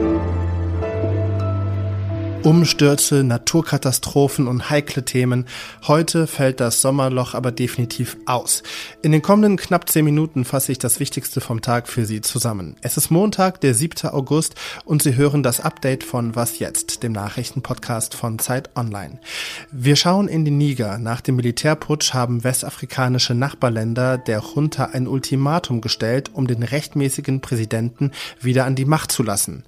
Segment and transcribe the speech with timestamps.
[0.00, 0.29] Thank you.
[2.42, 5.44] Umstürze, Naturkatastrophen und heikle Themen.
[5.86, 8.62] Heute fällt das Sommerloch aber definitiv aus.
[9.02, 12.76] In den kommenden knapp zehn Minuten fasse ich das Wichtigste vom Tag für Sie zusammen.
[12.80, 14.08] Es ist Montag, der 7.
[14.08, 14.54] August
[14.86, 19.20] und Sie hören das Update von Was jetzt, dem Nachrichtenpodcast von Zeit Online.
[19.70, 20.96] Wir schauen in den Niger.
[20.96, 28.12] Nach dem Militärputsch haben westafrikanische Nachbarländer der Junta ein Ultimatum gestellt, um den rechtmäßigen Präsidenten
[28.40, 29.64] wieder an die Macht zu lassen.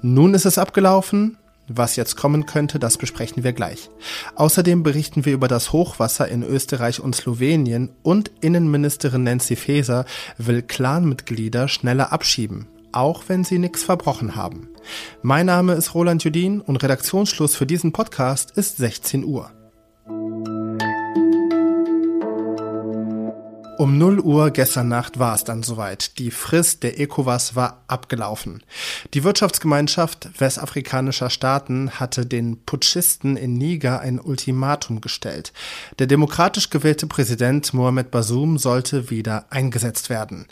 [0.00, 1.36] Nun ist es abgelaufen.
[1.68, 3.88] Was jetzt kommen könnte, das besprechen wir gleich.
[4.34, 10.04] Außerdem berichten wir über das Hochwasser in Österreich und Slowenien und Innenministerin Nancy Faeser
[10.36, 14.68] will Clanmitglieder schneller abschieben, auch wenn sie nichts verbrochen haben.
[15.22, 19.50] Mein Name ist Roland Judin und Redaktionsschluss für diesen Podcast ist 16 Uhr.
[23.76, 26.18] Um 0 Uhr gestern Nacht war es dann soweit.
[26.20, 28.62] Die Frist der ECOWAS war abgelaufen.
[29.14, 35.52] Die Wirtschaftsgemeinschaft westafrikanischer Staaten hatte den Putschisten in Niger ein Ultimatum gestellt.
[35.98, 40.46] Der demokratisch gewählte Präsident Mohamed Bazoum sollte wieder eingesetzt werden.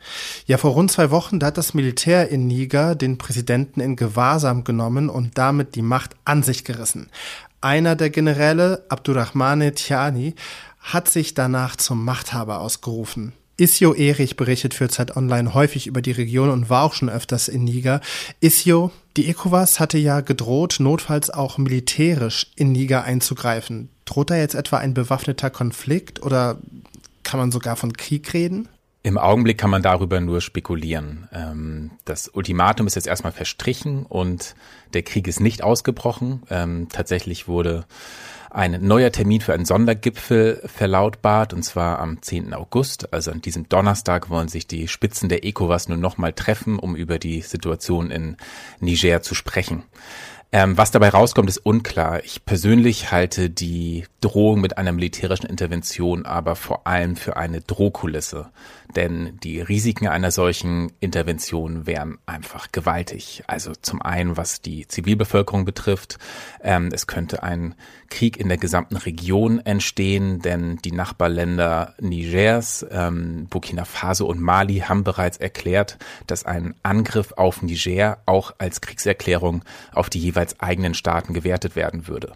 [0.47, 4.65] Ja, vor rund zwei Wochen, da hat das Militär in Niger den Präsidenten in Gewahrsam
[4.65, 7.09] genommen und damit die Macht an sich gerissen.
[7.61, 10.35] Einer der Generäle, Abdurrahmane Tiani,
[10.83, 13.33] hat sich danach zum Machthaber ausgerufen.
[13.57, 17.49] Isio Erich berichtet für Zeit Online häufig über die Region und war auch schon öfters
[17.49, 18.01] in Niger.
[18.41, 23.91] Isio, die ECOWAS hatte ja gedroht, notfalls auch militärisch in Niger einzugreifen.
[24.05, 26.59] Droht da jetzt etwa ein bewaffneter Konflikt oder
[27.23, 28.69] kann man sogar von Krieg reden?
[29.05, 31.29] Im Augenblick kann man darüber nur spekulieren.
[31.33, 34.55] Ähm, das Ultimatum ist jetzt erstmal verstrichen und
[34.95, 36.43] der Krieg ist nicht ausgebrochen.
[36.51, 37.85] Ähm, tatsächlich wurde
[38.55, 42.53] ein neuer Termin für einen Sondergipfel verlautbart, und zwar am 10.
[42.53, 43.13] August.
[43.13, 47.19] Also an diesem Donnerstag wollen sich die Spitzen der ECOWAS nun nochmal treffen, um über
[47.19, 48.37] die Situation in
[48.81, 49.85] Niger zu sprechen.
[50.55, 52.23] Ähm, was dabei rauskommt, ist unklar.
[52.25, 58.51] Ich persönlich halte die Drohung mit einer militärischen Intervention aber vor allem für eine Drohkulisse.
[58.95, 63.43] Denn die Risiken einer solchen Intervention wären einfach gewaltig.
[63.47, 66.19] Also zum einen, was die Zivilbevölkerung betrifft.
[66.63, 67.75] Ähm, es könnte ein
[68.11, 74.81] Krieg in der gesamten Region entstehen, denn die Nachbarländer Nigers, ähm, Burkina Faso und Mali
[74.81, 75.97] haben bereits erklärt,
[76.27, 79.65] dass ein Angriff auf Niger auch als Kriegserklärung
[79.95, 82.33] auf die jeweils eigenen Staaten gewertet werden würde.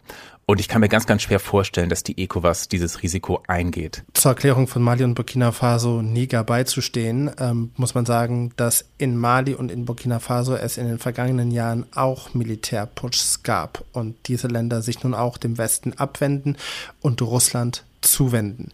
[0.49, 4.05] Und ich kann mir ganz, ganz schwer vorstellen, dass die ECOWAS dieses Risiko eingeht.
[4.15, 9.17] Zur Erklärung von Mali und Burkina Faso Niger beizustehen, ähm, muss man sagen, dass in
[9.17, 14.47] Mali und in Burkina Faso es in den vergangenen Jahren auch Militärputschs gab und diese
[14.47, 16.57] Länder sich nun auch dem Westen abwenden
[17.01, 18.73] und Russland zuwenden.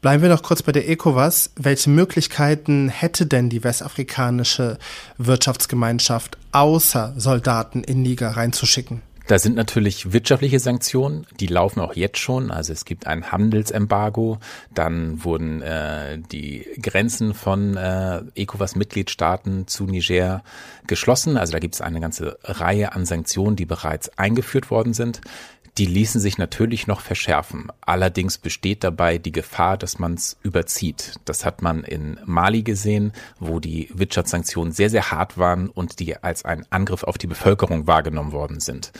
[0.00, 1.50] Bleiben wir noch kurz bei der ECOWAS.
[1.56, 4.78] Welche Möglichkeiten hätte denn die westafrikanische
[5.16, 9.02] Wirtschaftsgemeinschaft außer Soldaten in Niger reinzuschicken?
[9.28, 12.50] Da sind natürlich wirtschaftliche Sanktionen, die laufen auch jetzt schon.
[12.50, 14.38] Also es gibt ein Handelsembargo,
[14.72, 20.42] dann wurden äh, die Grenzen von äh, ECOWAS-Mitgliedstaaten zu Niger
[20.86, 21.36] geschlossen.
[21.36, 25.20] Also da gibt es eine ganze Reihe an Sanktionen, die bereits eingeführt worden sind.
[25.78, 27.68] Die ließen sich natürlich noch verschärfen.
[27.82, 31.14] Allerdings besteht dabei die Gefahr, dass man es überzieht.
[31.24, 36.16] Das hat man in Mali gesehen, wo die Wirtschaftssanktionen sehr, sehr hart waren und die
[36.16, 38.90] als ein Angriff auf die Bevölkerung wahrgenommen worden sind.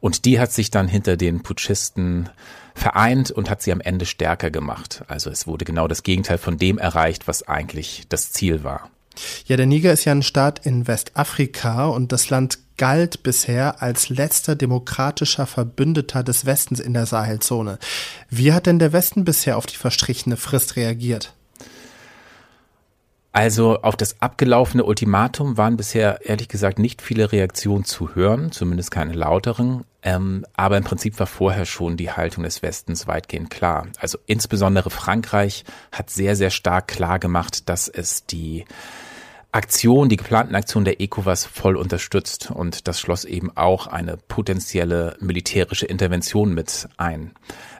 [0.00, 2.28] Und die hat sich dann hinter den Putschisten
[2.74, 5.04] vereint und hat sie am Ende stärker gemacht.
[5.08, 8.90] Also es wurde genau das Gegenteil von dem erreicht, was eigentlich das Ziel war.
[9.46, 14.08] Ja, der Niger ist ja ein Staat in Westafrika und das Land galt bisher als
[14.08, 17.78] letzter demokratischer Verbündeter des Westens in der Sahelzone.
[18.28, 21.34] Wie hat denn der Westen bisher auf die verstrichene Frist reagiert?
[23.34, 28.92] Also auf das abgelaufene Ultimatum waren bisher ehrlich gesagt nicht viele Reaktionen zu hören, zumindest
[28.92, 29.82] keine lauteren.
[30.04, 33.88] Ähm, aber im Prinzip war vorher schon die Haltung des Westens weitgehend klar.
[33.98, 38.66] Also insbesondere Frankreich hat sehr, sehr stark klar gemacht, dass es die
[39.50, 45.16] Aktion, die geplanten Aktionen der ECOWAS voll unterstützt und das schloss eben auch eine potenzielle
[45.18, 47.32] militärische Intervention mit ein.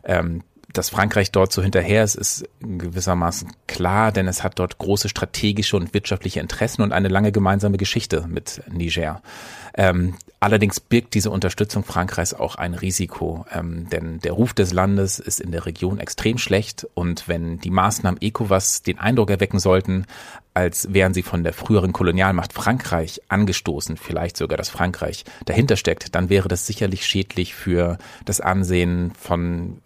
[0.02, 0.42] Ähm,
[0.74, 5.76] dass Frankreich dort so hinterher ist, ist gewissermaßen klar, denn es hat dort große strategische
[5.76, 9.22] und wirtschaftliche Interessen und eine lange gemeinsame Geschichte mit Niger.
[9.76, 15.18] Ähm, allerdings birgt diese Unterstützung Frankreichs auch ein Risiko, ähm, denn der Ruf des Landes
[15.18, 20.06] ist in der Region extrem schlecht und wenn die Maßnahmen ECOWAS den Eindruck erwecken sollten,
[20.54, 26.14] als wären sie von der früheren Kolonialmacht Frankreich angestoßen, vielleicht sogar, dass Frankreich dahinter steckt,
[26.14, 29.78] dann wäre das sicherlich schädlich für das Ansehen von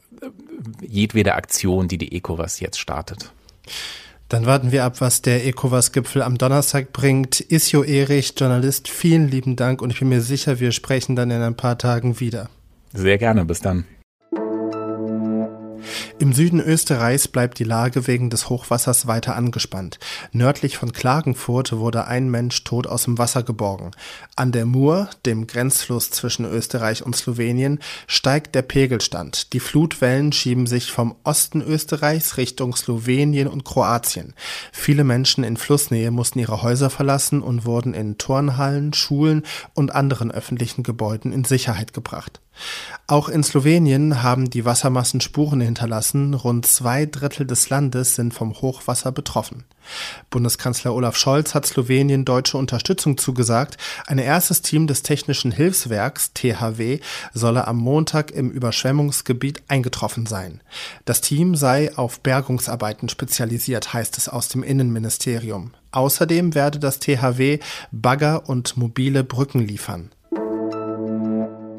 [0.80, 3.32] jedwede Aktion, die die ECOWAS jetzt startet.
[4.28, 7.40] Dann warten wir ab, was der ECOWAS-Gipfel am Donnerstag bringt.
[7.40, 11.40] Isjo Erich, Journalist, vielen lieben Dank und ich bin mir sicher, wir sprechen dann in
[11.40, 12.50] ein paar Tagen wieder.
[12.92, 13.84] Sehr gerne, bis dann.
[16.20, 20.00] Im Süden Österreichs bleibt die Lage wegen des Hochwassers weiter angespannt.
[20.32, 23.92] Nördlich von Klagenfurt wurde ein Mensch tot aus dem Wasser geborgen.
[24.34, 27.78] An der Mur, dem Grenzfluss zwischen Österreich und Slowenien,
[28.08, 29.52] steigt der Pegelstand.
[29.52, 34.34] Die Flutwellen schieben sich vom Osten Österreichs Richtung Slowenien und Kroatien.
[34.72, 40.32] Viele Menschen in Flussnähe mussten ihre Häuser verlassen und wurden in Turnhallen, Schulen und anderen
[40.32, 42.40] öffentlichen Gebäuden in Sicherheit gebracht.
[43.06, 46.07] Auch in Slowenien haben die Wassermassen Spuren hinterlassen.
[46.14, 49.64] Rund zwei Drittel des Landes sind vom Hochwasser betroffen.
[50.30, 53.76] Bundeskanzler Olaf Scholz hat Slowenien deutsche Unterstützung zugesagt.
[54.06, 57.00] Ein erstes Team des Technischen Hilfswerks THW
[57.32, 60.60] solle am Montag im Überschwemmungsgebiet eingetroffen sein.
[61.04, 65.72] Das Team sei auf Bergungsarbeiten spezialisiert, heißt es aus dem Innenministerium.
[65.90, 67.58] Außerdem werde das THW
[67.92, 70.10] Bagger und mobile Brücken liefern.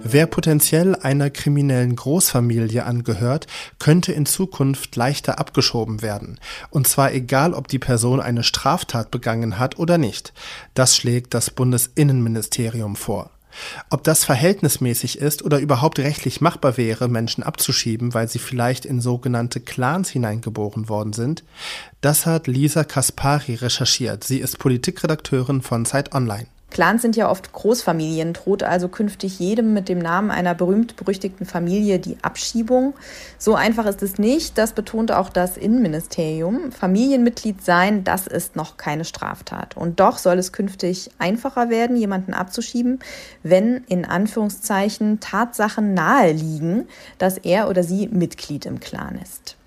[0.01, 3.47] Wer potenziell einer kriminellen Großfamilie angehört,
[3.79, 6.39] könnte in Zukunft leichter abgeschoben werden.
[6.69, 10.33] Und zwar egal, ob die Person eine Straftat begangen hat oder nicht.
[10.73, 13.29] Das schlägt das Bundesinnenministerium vor.
[13.89, 19.01] Ob das verhältnismäßig ist oder überhaupt rechtlich machbar wäre, Menschen abzuschieben, weil sie vielleicht in
[19.01, 21.43] sogenannte Clans hineingeboren worden sind,
[21.99, 24.23] das hat Lisa Kaspari recherchiert.
[24.23, 26.47] Sie ist Politikredakteurin von Zeit Online.
[26.71, 31.99] Clans sind ja oft Großfamilien, droht also künftig jedem mit dem Namen einer berühmt-berüchtigten Familie
[31.99, 32.93] die Abschiebung.
[33.37, 36.71] So einfach ist es nicht, das betont auch das Innenministerium.
[36.71, 39.75] Familienmitglied sein, das ist noch keine Straftat.
[39.75, 42.99] Und doch soll es künftig einfacher werden, jemanden abzuschieben,
[43.43, 46.87] wenn in Anführungszeichen Tatsachen nahe liegen,
[47.17, 49.58] dass er oder sie Mitglied im Clan ist.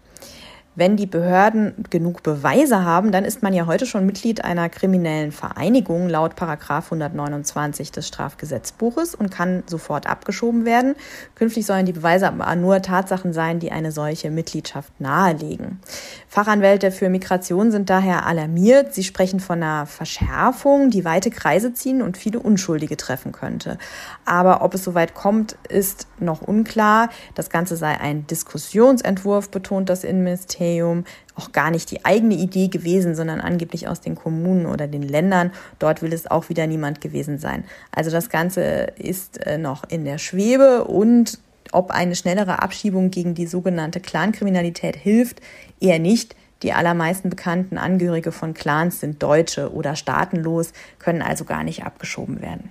[0.74, 5.30] Wenn die Behörden genug Beweise haben, dann ist man ja heute schon Mitglied einer kriminellen
[5.30, 10.94] Vereinigung laut Paragraf 129 des Strafgesetzbuches und kann sofort abgeschoben werden.
[11.34, 15.78] Künftig sollen die Beweise aber nur Tatsachen sein, die eine solche Mitgliedschaft nahelegen.
[16.26, 18.94] Fachanwälte für Migration sind daher alarmiert.
[18.94, 23.76] Sie sprechen von einer Verschärfung, die weite Kreise ziehen und viele Unschuldige treffen könnte.
[24.24, 27.10] Aber ob es soweit kommt, ist noch unklar.
[27.34, 30.61] Das Ganze sei ein Diskussionsentwurf, betont das Innenministerium.
[30.62, 31.04] Ministerium
[31.34, 35.50] auch gar nicht die eigene Idee gewesen, sondern angeblich aus den Kommunen oder den Ländern.
[35.78, 37.64] Dort will es auch wieder niemand gewesen sein.
[37.90, 38.62] Also das Ganze
[38.96, 41.38] ist äh, noch in der Schwebe und
[41.72, 45.40] ob eine schnellere Abschiebung gegen die sogenannte Clankriminalität hilft,
[45.80, 46.36] eher nicht.
[46.62, 52.42] Die allermeisten bekannten Angehörige von Clans sind Deutsche oder staatenlos, können also gar nicht abgeschoben
[52.42, 52.70] werden.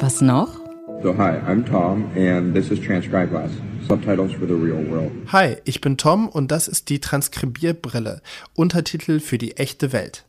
[0.00, 0.59] Was noch?
[1.02, 3.50] So hi, I'm Tom and this is Transcribeglass.
[3.86, 5.10] Subtitles for the real world.
[5.32, 8.20] Hi, ich bin Tom und das ist die Transkribierbrille.
[8.54, 10.26] Untertitel für die echte Welt.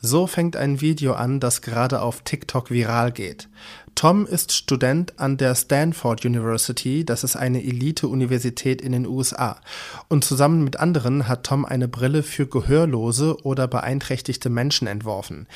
[0.00, 3.48] So fängt ein Video an, das gerade auf TikTok viral geht.
[3.96, 9.60] Tom ist Student an der Stanford University, das ist eine Elite-Universität in den USA.
[10.06, 15.48] Und zusammen mit anderen hat Tom eine Brille für gehörlose oder beeinträchtigte Menschen entworfen.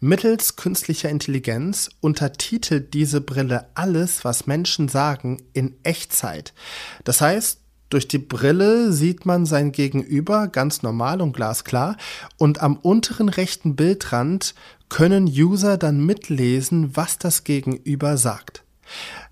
[0.00, 6.54] Mittels künstlicher Intelligenz untertitelt diese Brille alles, was Menschen sagen, in Echtzeit.
[7.04, 7.60] Das heißt,
[7.90, 11.96] durch die Brille sieht man sein Gegenüber ganz normal und glasklar
[12.38, 14.54] und am unteren rechten Bildrand
[14.88, 18.64] können User dann mitlesen, was das Gegenüber sagt.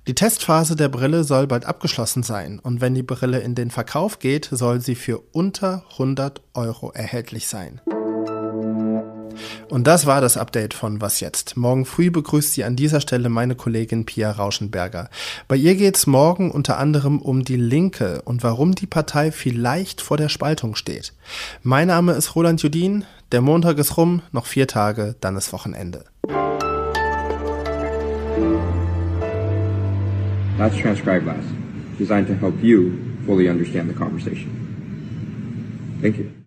[0.06, 4.18] Die Testphase der Brille soll bald abgeschlossen sein und wenn die Brille in den Verkauf
[4.18, 7.80] geht, soll sie für unter 100 Euro erhältlich sein.
[9.68, 11.56] Und das war das Update von Was jetzt.
[11.56, 15.10] Morgen früh begrüßt Sie an dieser Stelle meine Kollegin Pia Rauschenberger.
[15.46, 20.16] Bei ihr geht's morgen unter anderem um die Linke und warum die Partei vielleicht vor
[20.16, 21.12] der Spaltung steht.
[21.62, 23.04] Mein Name ist Roland Judin.
[23.32, 26.04] Der Montag ist rum, noch vier Tage, dann ist Wochenende.
[30.58, 31.44] That's Transcribe Glass,
[31.98, 32.92] designed to help you
[33.26, 34.50] fully understand the conversation.
[36.02, 36.37] Thank you.